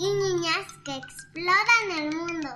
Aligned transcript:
y 0.00 0.04
niñas 0.04 0.66
que 0.82 0.96
exploran 0.96 1.98
el 1.98 2.16
mundo. 2.16 2.48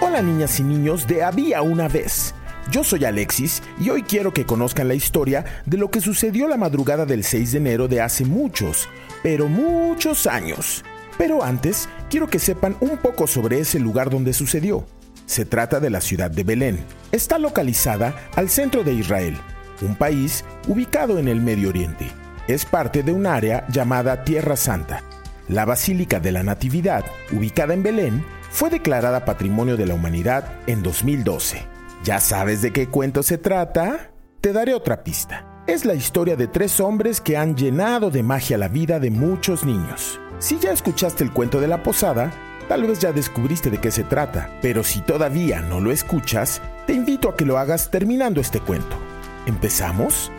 Hola 0.00 0.20
niñas 0.22 0.58
y 0.58 0.64
niños 0.64 1.06
de 1.06 1.22
Había 1.22 1.62
una 1.62 1.86
vez. 1.86 2.34
Yo 2.72 2.82
soy 2.82 3.04
Alexis 3.04 3.62
y 3.78 3.90
hoy 3.90 4.02
quiero 4.02 4.32
que 4.32 4.44
conozcan 4.44 4.88
la 4.88 4.94
historia 4.94 5.44
de 5.66 5.76
lo 5.76 5.88
que 5.88 6.00
sucedió 6.00 6.48
la 6.48 6.56
madrugada 6.56 7.06
del 7.06 7.22
6 7.22 7.52
de 7.52 7.58
enero 7.58 7.86
de 7.86 8.00
hace 8.00 8.24
muchos, 8.24 8.88
pero 9.22 9.46
muchos 9.46 10.26
años. 10.26 10.84
Pero 11.16 11.44
antes, 11.44 11.88
quiero 12.10 12.26
que 12.26 12.40
sepan 12.40 12.76
un 12.80 12.96
poco 12.96 13.28
sobre 13.28 13.60
ese 13.60 13.78
lugar 13.78 14.10
donde 14.10 14.32
sucedió. 14.32 14.84
Se 15.26 15.44
trata 15.44 15.78
de 15.78 15.90
la 15.90 16.00
ciudad 16.00 16.30
de 16.30 16.42
Belén. 16.42 16.84
Está 17.12 17.38
localizada 17.38 18.16
al 18.34 18.50
centro 18.50 18.82
de 18.82 18.94
Israel, 18.94 19.38
un 19.80 19.94
país 19.94 20.44
ubicado 20.66 21.20
en 21.20 21.28
el 21.28 21.40
Medio 21.40 21.68
Oriente. 21.68 22.23
Es 22.46 22.66
parte 22.66 23.02
de 23.02 23.10
un 23.10 23.26
área 23.26 23.66
llamada 23.68 24.22
Tierra 24.22 24.56
Santa. 24.56 25.02
La 25.48 25.64
Basílica 25.64 26.20
de 26.20 26.30
la 26.30 26.42
Natividad, 26.42 27.02
ubicada 27.32 27.72
en 27.72 27.82
Belén, 27.82 28.24
fue 28.50 28.68
declarada 28.68 29.24
Patrimonio 29.24 29.78
de 29.78 29.86
la 29.86 29.94
Humanidad 29.94 30.52
en 30.66 30.82
2012. 30.82 31.66
¿Ya 32.04 32.20
sabes 32.20 32.60
de 32.60 32.70
qué 32.70 32.88
cuento 32.88 33.22
se 33.22 33.38
trata? 33.38 34.10
Te 34.42 34.52
daré 34.52 34.74
otra 34.74 35.02
pista. 35.02 35.46
Es 35.66 35.86
la 35.86 35.94
historia 35.94 36.36
de 36.36 36.46
tres 36.46 36.80
hombres 36.80 37.22
que 37.22 37.38
han 37.38 37.56
llenado 37.56 38.10
de 38.10 38.22
magia 38.22 38.58
la 38.58 38.68
vida 38.68 39.00
de 39.00 39.10
muchos 39.10 39.64
niños. 39.64 40.20
Si 40.38 40.58
ya 40.58 40.70
escuchaste 40.70 41.24
el 41.24 41.32
cuento 41.32 41.62
de 41.62 41.68
la 41.68 41.82
posada, 41.82 42.30
tal 42.68 42.82
vez 42.82 42.98
ya 42.98 43.12
descubriste 43.12 43.70
de 43.70 43.78
qué 43.78 43.90
se 43.90 44.04
trata, 44.04 44.50
pero 44.60 44.84
si 44.84 45.00
todavía 45.00 45.62
no 45.62 45.80
lo 45.80 45.90
escuchas, 45.90 46.60
te 46.86 46.92
invito 46.92 47.30
a 47.30 47.36
que 47.36 47.46
lo 47.46 47.56
hagas 47.56 47.90
terminando 47.90 48.42
este 48.42 48.60
cuento. 48.60 48.98
¿Empezamos? 49.46 50.30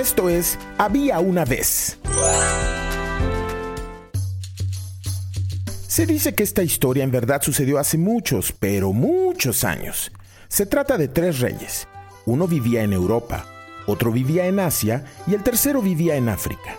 Esto 0.00 0.30
es 0.30 0.58
Había 0.78 1.20
una 1.20 1.44
vez. 1.44 1.98
Se 5.86 6.06
dice 6.06 6.34
que 6.34 6.42
esta 6.42 6.62
historia 6.62 7.04
en 7.04 7.10
verdad 7.10 7.42
sucedió 7.42 7.78
hace 7.78 7.98
muchos, 7.98 8.50
pero 8.58 8.94
muchos 8.94 9.62
años. 9.62 10.10
Se 10.48 10.64
trata 10.64 10.96
de 10.96 11.08
tres 11.08 11.40
reyes. 11.40 11.86
Uno 12.24 12.48
vivía 12.48 12.82
en 12.82 12.94
Europa, 12.94 13.44
otro 13.86 14.10
vivía 14.10 14.46
en 14.46 14.60
Asia 14.60 15.04
y 15.26 15.34
el 15.34 15.42
tercero 15.42 15.82
vivía 15.82 16.16
en 16.16 16.30
África. 16.30 16.78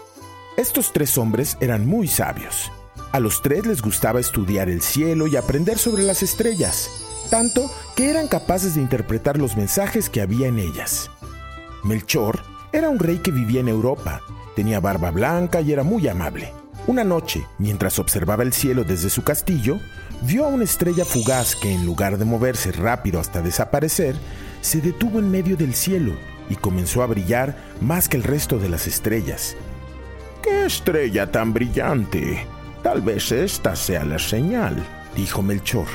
Estos 0.58 0.92
tres 0.92 1.16
hombres 1.20 1.58
eran 1.62 1.86
muy 1.86 2.08
sabios. 2.08 2.72
A 3.12 3.20
los 3.20 3.44
tres 3.44 3.68
les 3.68 3.84
gustaba 3.84 4.20
estudiar 4.20 4.68
el 4.68 4.82
cielo 4.82 5.28
y 5.28 5.36
aprender 5.36 5.78
sobre 5.78 6.02
las 6.02 6.24
estrellas, 6.24 6.90
tanto 7.30 7.70
que 7.96 8.10
eran 8.10 8.28
capaces 8.28 8.74
de 8.74 8.82
interpretar 8.82 9.38
los 9.38 9.56
mensajes 9.56 10.10
que 10.10 10.22
había 10.22 10.48
en 10.48 10.58
ellas. 10.58 11.12
Melchor 11.84 12.51
era 12.74 12.90
un 12.90 13.00
rey 13.00 13.20
que 13.20 13.32
vivía 13.32 13.60
en 13.60 13.68
Europa, 13.68 14.22
tenía 14.56 14.80
barba 14.80 15.12
blanca 15.12 15.62
y 15.62 15.72
era 15.72 15.84
muy 15.84 16.08
amable. 16.08 16.54
Una 16.88 17.04
noche, 17.04 17.46
mientras 17.60 18.00
observaba 18.00 18.44
el 18.44 18.54
cielo 18.54 18.84
desde 18.84 19.10
su 19.10 19.24
castillo, 19.24 19.80
vio 20.22 20.46
a 20.46 20.50
una 20.50 20.64
estrella 20.64 21.06
fugaz 21.06 21.56
que 21.56 21.72
en 21.72 21.86
lugar 21.86 22.18
de 22.18 22.26
moverse 22.26 22.72
rápido 22.72 23.20
hasta 23.20 23.42
desaparecer, 23.42 24.16
se 24.62 24.82
detuvo 24.82 25.20
en 25.20 25.30
medio 25.30 25.58
del 25.58 25.76
cielo 25.76 26.14
y 26.50 26.56
comenzó 26.56 27.04
a 27.04 27.08
brillar 27.08 27.56
más 27.82 28.10
que 28.10 28.18
el 28.18 28.24
resto 28.24 28.58
de 28.58 28.70
las 28.70 28.88
estrellas. 28.88 29.56
¡Qué 30.42 30.66
estrella 30.66 31.32
tan 31.32 31.54
brillante! 31.54 32.46
Tal 32.84 33.02
vez 33.02 33.32
esta 33.32 33.76
sea 33.76 34.04
la 34.04 34.18
señal, 34.18 34.76
dijo 35.16 35.44
Melchor. 35.44 35.88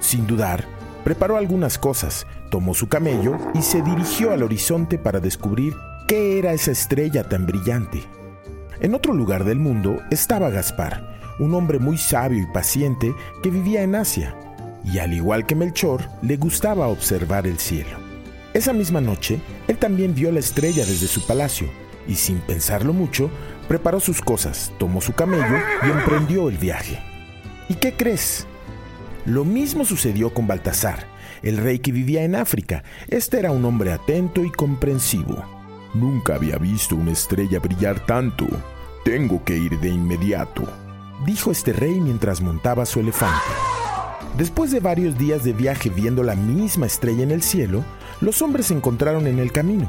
Sin 0.00 0.26
dudar, 0.26 0.64
preparó 1.06 1.36
algunas 1.36 1.78
cosas, 1.78 2.26
tomó 2.50 2.74
su 2.74 2.88
camello 2.88 3.38
y 3.54 3.62
se 3.62 3.80
dirigió 3.80 4.32
al 4.32 4.42
horizonte 4.42 4.98
para 4.98 5.20
descubrir 5.20 5.72
qué 6.08 6.36
era 6.36 6.52
esa 6.52 6.72
estrella 6.72 7.22
tan 7.28 7.46
brillante. 7.46 8.02
En 8.80 8.92
otro 8.92 9.14
lugar 9.14 9.44
del 9.44 9.60
mundo 9.60 10.02
estaba 10.10 10.50
Gaspar, 10.50 11.36
un 11.38 11.54
hombre 11.54 11.78
muy 11.78 11.96
sabio 11.96 12.42
y 12.42 12.52
paciente 12.52 13.14
que 13.40 13.50
vivía 13.50 13.84
en 13.84 13.94
Asia, 13.94 14.34
y 14.82 14.98
al 14.98 15.12
igual 15.12 15.46
que 15.46 15.54
Melchor, 15.54 16.08
le 16.22 16.38
gustaba 16.38 16.88
observar 16.88 17.46
el 17.46 17.60
cielo. 17.60 17.98
Esa 18.52 18.72
misma 18.72 19.00
noche, 19.00 19.38
él 19.68 19.78
también 19.78 20.12
vio 20.12 20.32
la 20.32 20.40
estrella 20.40 20.84
desde 20.84 21.06
su 21.06 21.24
palacio, 21.24 21.68
y 22.08 22.16
sin 22.16 22.38
pensarlo 22.38 22.92
mucho, 22.92 23.30
preparó 23.68 24.00
sus 24.00 24.20
cosas, 24.20 24.72
tomó 24.76 25.00
su 25.00 25.12
camello 25.12 25.56
y 25.86 25.88
emprendió 25.88 26.48
el 26.48 26.58
viaje. 26.58 26.98
¿Y 27.68 27.74
qué 27.74 27.92
crees? 27.92 28.48
Lo 29.26 29.44
mismo 29.44 29.84
sucedió 29.84 30.32
con 30.32 30.46
Baltasar, 30.46 31.08
el 31.42 31.56
rey 31.56 31.80
que 31.80 31.90
vivía 31.90 32.22
en 32.22 32.36
África. 32.36 32.84
Este 33.08 33.40
era 33.40 33.50
un 33.50 33.64
hombre 33.64 33.92
atento 33.92 34.44
y 34.44 34.52
comprensivo. 34.52 35.44
Nunca 35.94 36.36
había 36.36 36.58
visto 36.58 36.94
una 36.94 37.10
estrella 37.10 37.58
brillar 37.58 38.06
tanto. 38.06 38.46
Tengo 39.04 39.42
que 39.42 39.56
ir 39.56 39.80
de 39.80 39.88
inmediato, 39.88 40.62
dijo 41.24 41.50
este 41.50 41.72
rey 41.72 42.00
mientras 42.00 42.40
montaba 42.40 42.86
su 42.86 43.00
elefante. 43.00 43.50
Después 44.38 44.70
de 44.70 44.78
varios 44.78 45.18
días 45.18 45.42
de 45.42 45.52
viaje 45.52 45.90
viendo 45.90 46.22
la 46.22 46.36
misma 46.36 46.86
estrella 46.86 47.24
en 47.24 47.32
el 47.32 47.42
cielo, 47.42 47.84
los 48.20 48.42
hombres 48.42 48.66
se 48.66 48.74
encontraron 48.74 49.26
en 49.26 49.40
el 49.40 49.50
camino. 49.50 49.88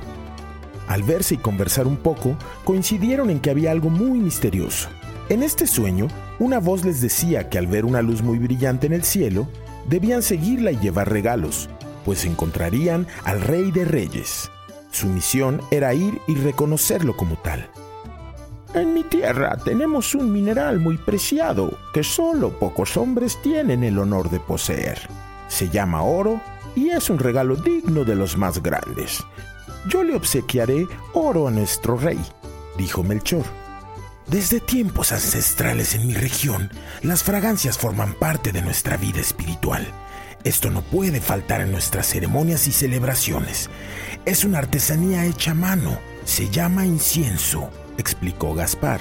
Al 0.87 1.03
verse 1.03 1.35
y 1.35 1.37
conversar 1.37 1.85
un 1.85 1.97
poco, 1.97 2.35
coincidieron 2.63 3.29
en 3.29 3.39
que 3.39 3.51
había 3.51 3.69
algo 3.69 3.89
muy 3.91 4.17
misterioso. 4.17 4.89
En 5.29 5.43
este 5.43 5.67
sueño, 5.67 6.07
una 6.39 6.59
voz 6.59 6.85
les 6.85 7.01
decía 7.01 7.49
que 7.49 7.57
al 7.57 7.67
ver 7.67 7.85
una 7.85 8.01
luz 8.01 8.21
muy 8.21 8.37
brillante 8.37 8.87
en 8.87 8.93
el 8.93 9.03
cielo, 9.03 9.47
debían 9.87 10.21
seguirla 10.21 10.71
y 10.71 10.77
llevar 10.77 11.11
regalos, 11.11 11.69
pues 12.05 12.25
encontrarían 12.25 13.07
al 13.23 13.41
Rey 13.41 13.71
de 13.71 13.85
Reyes. 13.85 14.49
Su 14.91 15.07
misión 15.07 15.61
era 15.71 15.93
ir 15.93 16.19
y 16.27 16.35
reconocerlo 16.35 17.17
como 17.17 17.35
tal. 17.37 17.69
En 18.73 18.93
mi 18.93 19.03
tierra 19.03 19.57
tenemos 19.57 20.13
un 20.13 20.31
mineral 20.31 20.79
muy 20.79 20.97
preciado 20.97 21.77
que 21.93 22.03
solo 22.03 22.51
pocos 22.59 22.97
hombres 22.97 23.41
tienen 23.41 23.83
el 23.83 23.97
honor 23.97 24.29
de 24.29 24.39
poseer. 24.39 24.99
Se 25.47 25.69
llama 25.69 26.03
oro 26.03 26.41
y 26.75 26.89
es 26.89 27.09
un 27.09 27.17
regalo 27.17 27.55
digno 27.55 28.03
de 28.03 28.15
los 28.15 28.37
más 28.37 28.61
grandes. 28.61 29.23
Yo 29.89 30.03
le 30.03 30.15
obsequiaré 30.15 30.85
oro 31.13 31.47
a 31.47 31.51
nuestro 31.51 31.97
rey, 31.97 32.19
dijo 32.77 33.03
Melchor. 33.03 33.45
Desde 34.27 34.59
tiempos 34.59 35.13
ancestrales 35.13 35.95
en 35.95 36.05
mi 36.05 36.13
región, 36.13 36.69
las 37.01 37.23
fragancias 37.23 37.77
forman 37.77 38.13
parte 38.13 38.51
de 38.51 38.61
nuestra 38.61 38.97
vida 38.97 39.21
espiritual. 39.21 39.87
Esto 40.43 40.69
no 40.69 40.81
puede 40.81 41.21
faltar 41.21 41.61
en 41.61 41.71
nuestras 41.71 42.07
ceremonias 42.07 42.67
y 42.67 42.73
celebraciones. 42.73 43.69
Es 44.25 44.43
una 44.43 44.57
artesanía 44.57 45.25
hecha 45.25 45.51
a 45.51 45.53
mano. 45.53 45.97
Se 46.25 46.49
llama 46.49 46.85
incienso, 46.85 47.69
explicó 47.97 48.53
Gaspar. 48.53 48.99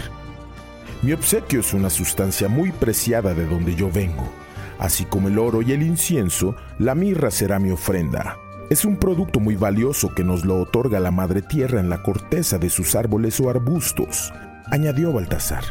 Mi 1.02 1.12
obsequio 1.12 1.58
es 1.58 1.74
una 1.74 1.90
sustancia 1.90 2.46
muy 2.46 2.70
preciada 2.70 3.34
de 3.34 3.46
donde 3.46 3.74
yo 3.74 3.90
vengo. 3.90 4.30
Así 4.78 5.06
como 5.06 5.26
el 5.26 5.40
oro 5.40 5.60
y 5.60 5.72
el 5.72 5.82
incienso, 5.82 6.54
la 6.78 6.94
mirra 6.94 7.32
será 7.32 7.58
mi 7.58 7.72
ofrenda. 7.72 8.38
Es 8.70 8.84
un 8.84 8.96
producto 8.96 9.40
muy 9.40 9.56
valioso 9.56 10.14
que 10.14 10.22
nos 10.22 10.44
lo 10.44 10.60
otorga 10.60 11.00
la 11.00 11.10
Madre 11.10 11.42
Tierra 11.42 11.80
en 11.80 11.90
la 11.90 12.04
corteza 12.04 12.58
de 12.58 12.70
sus 12.70 12.94
árboles 12.94 13.40
o 13.40 13.50
arbustos, 13.50 14.32
añadió 14.70 15.12
Baltasar. 15.12 15.64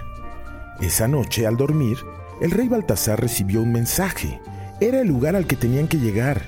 Esa 0.79 1.07
noche, 1.07 1.47
al 1.47 1.57
dormir, 1.57 1.97
el 2.41 2.51
rey 2.51 2.67
Baltasar 2.67 3.19
recibió 3.19 3.61
un 3.61 3.71
mensaje. 3.71 4.41
Era 4.81 5.01
el 5.01 5.07
lugar 5.07 5.35
al 5.35 5.47
que 5.47 5.55
tenían 5.55 5.87
que 5.87 5.97
llegar. 5.97 6.41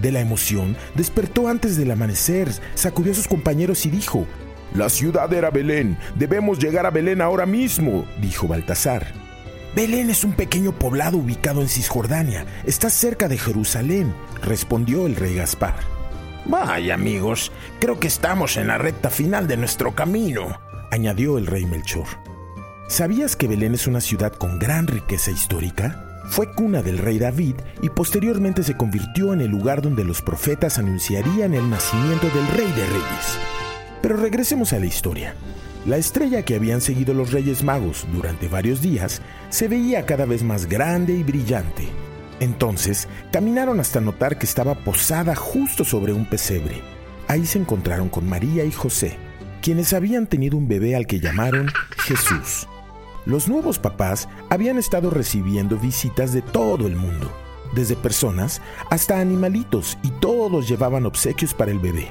De 0.00 0.12
la 0.12 0.20
emoción, 0.20 0.76
despertó 0.94 1.48
antes 1.48 1.76
del 1.76 1.90
amanecer, 1.90 2.50
sacudió 2.74 3.12
a 3.12 3.14
sus 3.14 3.28
compañeros 3.28 3.84
y 3.86 3.90
dijo, 3.90 4.26
La 4.74 4.88
ciudad 4.88 5.32
era 5.32 5.50
Belén, 5.50 5.98
debemos 6.14 6.58
llegar 6.58 6.86
a 6.86 6.90
Belén 6.90 7.20
ahora 7.20 7.46
mismo, 7.46 8.06
dijo 8.20 8.48
Baltasar. 8.48 9.12
Belén 9.74 10.10
es 10.10 10.24
un 10.24 10.32
pequeño 10.32 10.72
poblado 10.72 11.18
ubicado 11.18 11.60
en 11.60 11.68
Cisjordania. 11.68 12.44
Está 12.64 12.90
cerca 12.90 13.28
de 13.28 13.38
Jerusalén, 13.38 14.12
respondió 14.42 15.06
el 15.06 15.16
rey 15.16 15.36
Gaspar. 15.36 15.74
Vaya 16.44 16.94
amigos, 16.94 17.52
creo 17.78 18.00
que 18.00 18.08
estamos 18.08 18.56
en 18.56 18.66
la 18.66 18.78
recta 18.78 19.10
final 19.10 19.46
de 19.46 19.56
nuestro 19.56 19.94
camino, 19.94 20.58
añadió 20.90 21.38
el 21.38 21.46
rey 21.46 21.66
Melchor. 21.66 22.06
¿Sabías 22.88 23.36
que 23.36 23.46
Belén 23.46 23.74
es 23.74 23.86
una 23.86 24.00
ciudad 24.00 24.32
con 24.32 24.58
gran 24.58 24.86
riqueza 24.86 25.30
histórica? 25.30 26.22
Fue 26.28 26.52
cuna 26.52 26.82
del 26.82 26.98
rey 26.98 27.18
David 27.18 27.54
y 27.82 27.88
posteriormente 27.88 28.62
se 28.62 28.76
convirtió 28.76 29.32
en 29.32 29.40
el 29.40 29.50
lugar 29.50 29.82
donde 29.82 30.04
los 30.04 30.22
profetas 30.22 30.78
anunciarían 30.78 31.54
el 31.54 31.70
nacimiento 31.70 32.26
del 32.28 32.46
rey 32.48 32.66
de 32.72 32.86
reyes. 32.86 33.38
Pero 34.02 34.16
regresemos 34.16 34.72
a 34.72 34.78
la 34.78 34.86
historia. 34.86 35.34
La 35.86 35.96
estrella 35.96 36.44
que 36.44 36.56
habían 36.56 36.80
seguido 36.80 37.14
los 37.14 37.32
Reyes 37.32 37.64
Magos 37.64 38.06
durante 38.12 38.48
varios 38.48 38.82
días 38.82 39.22
se 39.48 39.66
veía 39.66 40.04
cada 40.04 40.26
vez 40.26 40.42
más 40.42 40.66
grande 40.66 41.14
y 41.14 41.22
brillante. 41.22 41.88
Entonces 42.38 43.08
caminaron 43.32 43.80
hasta 43.80 44.00
notar 44.00 44.38
que 44.38 44.46
estaba 44.46 44.74
posada 44.74 45.34
justo 45.34 45.84
sobre 45.84 46.12
un 46.12 46.26
pesebre. 46.26 46.82
Ahí 47.28 47.46
se 47.46 47.58
encontraron 47.58 48.08
con 48.08 48.28
María 48.28 48.64
y 48.64 48.72
José, 48.72 49.16
quienes 49.60 49.92
habían 49.92 50.26
tenido 50.26 50.56
un 50.56 50.68
bebé 50.68 50.96
al 50.96 51.06
que 51.06 51.20
llamaron 51.20 51.70
Jesús. 51.98 52.66
Los 53.26 53.48
nuevos 53.48 53.78
papás 53.78 54.28
habían 54.48 54.78
estado 54.78 55.10
recibiendo 55.10 55.76
visitas 55.76 56.32
de 56.32 56.42
todo 56.42 56.86
el 56.86 56.96
mundo, 56.96 57.30
desde 57.74 57.94
personas 57.94 58.62
hasta 58.90 59.20
animalitos, 59.20 59.98
y 60.02 60.10
todos 60.10 60.68
llevaban 60.68 61.06
obsequios 61.06 61.54
para 61.54 61.70
el 61.70 61.78
bebé. 61.78 62.10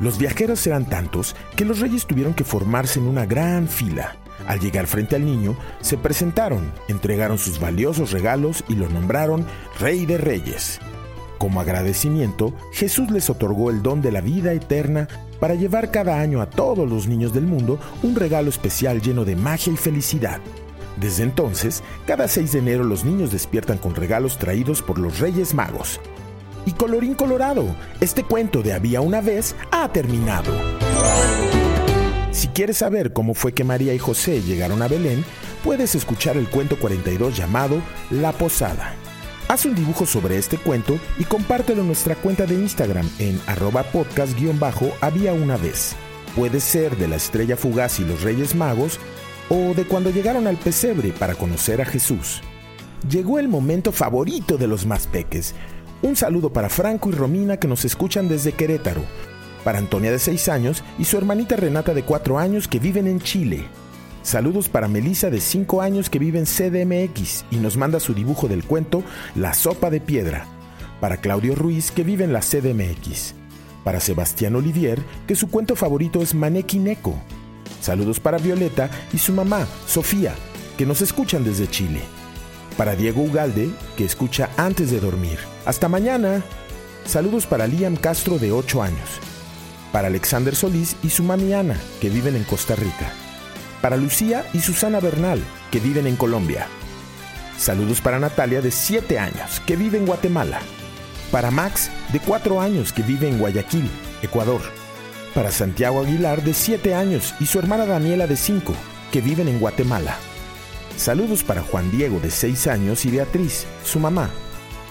Los 0.00 0.18
viajeros 0.18 0.66
eran 0.66 0.88
tantos 0.88 1.36
que 1.56 1.66
los 1.66 1.78
reyes 1.80 2.06
tuvieron 2.06 2.32
que 2.32 2.44
formarse 2.44 2.98
en 2.98 3.06
una 3.06 3.26
gran 3.26 3.68
fila. 3.68 4.16
Al 4.46 4.58
llegar 4.58 4.86
frente 4.86 5.16
al 5.16 5.26
niño, 5.26 5.56
se 5.82 5.98
presentaron, 5.98 6.72
entregaron 6.88 7.36
sus 7.36 7.60
valiosos 7.60 8.10
regalos 8.10 8.64
y 8.66 8.74
lo 8.74 8.88
nombraron 8.88 9.44
Rey 9.78 10.06
de 10.06 10.16
Reyes. 10.16 10.80
Como 11.40 11.62
agradecimiento, 11.62 12.52
Jesús 12.70 13.10
les 13.10 13.30
otorgó 13.30 13.70
el 13.70 13.80
don 13.82 14.02
de 14.02 14.12
la 14.12 14.20
vida 14.20 14.52
eterna 14.52 15.08
para 15.40 15.54
llevar 15.54 15.90
cada 15.90 16.20
año 16.20 16.42
a 16.42 16.50
todos 16.50 16.86
los 16.86 17.06
niños 17.06 17.32
del 17.32 17.44
mundo 17.44 17.80
un 18.02 18.14
regalo 18.14 18.50
especial 18.50 19.00
lleno 19.00 19.24
de 19.24 19.36
magia 19.36 19.72
y 19.72 19.76
felicidad. 19.78 20.38
Desde 21.00 21.22
entonces, 21.22 21.82
cada 22.06 22.28
6 22.28 22.52
de 22.52 22.58
enero 22.58 22.84
los 22.84 23.06
niños 23.06 23.32
despiertan 23.32 23.78
con 23.78 23.94
regalos 23.94 24.36
traídos 24.36 24.82
por 24.82 24.98
los 24.98 25.18
Reyes 25.18 25.54
Magos. 25.54 25.98
Y 26.66 26.72
colorín 26.72 27.14
colorado, 27.14 27.64
este 28.02 28.22
cuento 28.22 28.60
de 28.60 28.74
había 28.74 29.00
una 29.00 29.22
vez 29.22 29.56
ha 29.70 29.90
terminado. 29.90 30.52
Si 32.32 32.48
quieres 32.48 32.76
saber 32.76 33.14
cómo 33.14 33.32
fue 33.32 33.54
que 33.54 33.64
María 33.64 33.94
y 33.94 33.98
José 33.98 34.42
llegaron 34.42 34.82
a 34.82 34.88
Belén, 34.88 35.24
puedes 35.64 35.94
escuchar 35.94 36.36
el 36.36 36.50
cuento 36.50 36.78
42 36.78 37.34
llamado 37.34 37.80
La 38.10 38.32
Posada. 38.32 38.94
Haz 39.50 39.64
un 39.64 39.74
dibujo 39.74 40.06
sobre 40.06 40.38
este 40.38 40.58
cuento 40.58 41.00
y 41.18 41.24
compártelo 41.24 41.80
en 41.80 41.88
nuestra 41.88 42.14
cuenta 42.14 42.46
de 42.46 42.54
Instagram 42.54 43.10
en 43.18 43.40
arroba 43.48 43.82
podcast-había 43.82 45.32
una 45.32 45.56
vez. 45.56 45.96
Puede 46.36 46.60
ser 46.60 46.96
de 46.96 47.08
la 47.08 47.16
estrella 47.16 47.56
fugaz 47.56 47.98
y 47.98 48.04
los 48.04 48.22
Reyes 48.22 48.54
Magos 48.54 49.00
o 49.48 49.74
de 49.74 49.86
cuando 49.86 50.10
llegaron 50.10 50.46
al 50.46 50.56
pesebre 50.56 51.10
para 51.10 51.34
conocer 51.34 51.80
a 51.80 51.84
Jesús. 51.84 52.42
Llegó 53.10 53.40
el 53.40 53.48
momento 53.48 53.90
favorito 53.90 54.56
de 54.56 54.68
los 54.68 54.86
más 54.86 55.08
peques. 55.08 55.56
Un 56.00 56.14
saludo 56.14 56.52
para 56.52 56.68
Franco 56.68 57.08
y 57.08 57.12
Romina 57.12 57.56
que 57.56 57.66
nos 57.66 57.84
escuchan 57.84 58.28
desde 58.28 58.52
Querétaro, 58.52 59.02
para 59.64 59.78
Antonia 59.80 60.12
de 60.12 60.20
6 60.20 60.48
años 60.48 60.84
y 60.96 61.06
su 61.06 61.18
hermanita 61.18 61.56
Renata 61.56 61.92
de 61.92 62.04
4 62.04 62.38
años 62.38 62.68
que 62.68 62.78
viven 62.78 63.08
en 63.08 63.18
Chile. 63.18 63.66
Saludos 64.22 64.68
para 64.68 64.86
Melissa 64.86 65.30
de 65.30 65.40
5 65.40 65.80
años 65.80 66.10
que 66.10 66.18
vive 66.18 66.38
en 66.38 66.44
CDMX 66.44 67.46
y 67.50 67.56
nos 67.56 67.76
manda 67.76 68.00
su 68.00 68.12
dibujo 68.12 68.48
del 68.48 68.64
cuento 68.64 69.02
La 69.34 69.54
sopa 69.54 69.88
de 69.88 70.00
piedra. 70.00 70.46
Para 71.00 71.16
Claudio 71.16 71.54
Ruiz 71.54 71.90
que 71.90 72.04
vive 72.04 72.24
en 72.24 72.34
la 72.34 72.40
CDMX. 72.40 73.34
Para 73.82 73.98
Sebastián 73.98 74.56
Olivier 74.56 75.00
que 75.26 75.34
su 75.34 75.48
cuento 75.48 75.74
favorito 75.74 76.20
es 76.20 76.34
Maneki 76.34 76.78
Neko. 76.78 77.14
Saludos 77.80 78.20
para 78.20 78.36
Violeta 78.36 78.90
y 79.10 79.18
su 79.18 79.32
mamá, 79.32 79.66
Sofía, 79.86 80.34
que 80.76 80.84
nos 80.84 81.00
escuchan 81.00 81.42
desde 81.42 81.66
Chile. 81.66 82.02
Para 82.76 82.94
Diego 82.94 83.22
Ugalde, 83.22 83.70
que 83.96 84.04
escucha 84.04 84.50
antes 84.58 84.90
de 84.90 85.00
dormir. 85.00 85.38
Hasta 85.64 85.88
mañana. 85.88 86.42
Saludos 87.06 87.46
para 87.46 87.66
Liam 87.66 87.96
Castro 87.96 88.38
de 88.38 88.52
8 88.52 88.82
años. 88.82 89.08
Para 89.92 90.08
Alexander 90.08 90.54
Solís 90.54 90.94
y 91.02 91.08
su 91.08 91.22
mami 91.22 91.54
Ana, 91.54 91.80
que 92.02 92.10
viven 92.10 92.36
en 92.36 92.44
Costa 92.44 92.76
Rica 92.76 93.10
para 93.80 93.96
Lucía 93.96 94.44
y 94.52 94.60
Susana 94.60 95.00
Bernal, 95.00 95.42
que 95.70 95.80
viven 95.80 96.06
en 96.06 96.16
Colombia. 96.16 96.66
Saludos 97.58 98.00
para 98.00 98.18
Natalia, 98.18 98.60
de 98.60 98.70
7 98.70 99.18
años, 99.18 99.60
que 99.66 99.76
vive 99.76 99.98
en 99.98 100.06
Guatemala. 100.06 100.60
Para 101.30 101.50
Max, 101.50 101.90
de 102.12 102.20
4 102.20 102.60
años, 102.60 102.92
que 102.92 103.02
vive 103.02 103.28
en 103.28 103.38
Guayaquil, 103.38 103.88
Ecuador. 104.22 104.60
Para 105.34 105.50
Santiago 105.50 106.00
Aguilar, 106.00 106.42
de 106.42 106.54
7 106.54 106.94
años, 106.94 107.34
y 107.40 107.46
su 107.46 107.58
hermana 107.58 107.86
Daniela, 107.86 108.26
de 108.26 108.36
5, 108.36 108.74
que 109.12 109.20
viven 109.20 109.48
en 109.48 109.60
Guatemala. 109.60 110.16
Saludos 110.96 111.44
para 111.44 111.62
Juan 111.62 111.90
Diego, 111.90 112.20
de 112.20 112.30
6 112.30 112.66
años, 112.66 113.04
y 113.04 113.10
Beatriz, 113.10 113.66
su 113.84 113.98
mamá. 113.98 114.30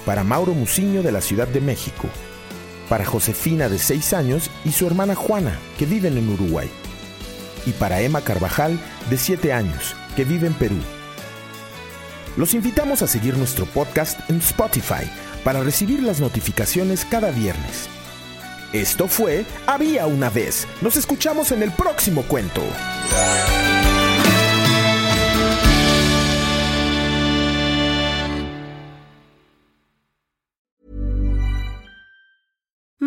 Para 0.05 0.23
Mauro 0.23 0.53
Muciño, 0.53 1.03
de 1.03 1.11
la 1.11 1.21
Ciudad 1.21 1.47
de 1.47 1.61
México. 1.61 2.07
Para 2.87 3.05
Josefina, 3.05 3.69
de 3.69 3.77
6 3.77 4.13
años, 4.13 4.49
y 4.65 4.71
su 4.71 4.87
hermana 4.87 5.13
Juana, 5.15 5.59
que 5.77 5.85
viven 5.85 6.17
en 6.17 6.29
Uruguay 6.29 6.69
y 7.65 7.71
para 7.71 8.01
Emma 8.01 8.21
Carvajal, 8.21 8.79
de 9.09 9.17
7 9.17 9.53
años, 9.53 9.95
que 10.15 10.25
vive 10.25 10.47
en 10.47 10.53
Perú. 10.53 10.77
Los 12.37 12.53
invitamos 12.53 13.01
a 13.01 13.07
seguir 13.07 13.37
nuestro 13.37 13.65
podcast 13.65 14.19
en 14.29 14.37
Spotify 14.37 15.09
para 15.43 15.61
recibir 15.61 16.03
las 16.03 16.19
notificaciones 16.19 17.05
cada 17.05 17.31
viernes. 17.31 17.89
Esto 18.73 19.07
fue 19.07 19.45
Había 19.65 20.05
una 20.05 20.29
vez. 20.29 20.67
Nos 20.81 20.95
escuchamos 20.95 21.51
en 21.51 21.63
el 21.63 21.71
próximo 21.71 22.23
cuento. 22.23 22.61